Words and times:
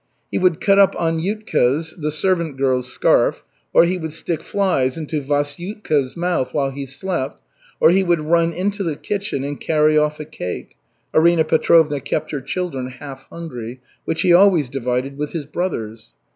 He 0.31 0.39
would 0.39 0.59
cut 0.59 0.79
up 0.79 0.95
Aniutka's, 0.95 1.93
the 1.95 2.09
servant 2.09 2.57
girl's, 2.57 2.91
scarf, 2.91 3.43
or 3.71 3.83
he 3.85 3.99
would 3.99 4.13
stick 4.13 4.41
flies 4.41 4.97
into 4.97 5.21
Vasiutka's 5.21 6.17
mouth 6.17 6.55
while 6.55 6.71
he 6.71 6.87
slept, 6.87 7.43
or 7.79 7.91
he 7.91 8.01
would 8.01 8.21
run 8.21 8.51
into 8.51 8.81
the 8.81 8.95
kitchen 8.95 9.43
and 9.43 9.59
carry 9.61 9.99
off 9.99 10.19
a 10.19 10.25
cake 10.25 10.75
(Arina 11.13 11.43
Petrovna 11.43 11.99
kept 12.01 12.31
her 12.31 12.41
children 12.41 12.87
half 12.87 13.25
hungry), 13.29 13.79
which 14.05 14.23
he 14.23 14.33
always 14.33 14.69
divided 14.69 15.19
with 15.19 15.33
his 15.33 15.45
brothers. 15.45 16.07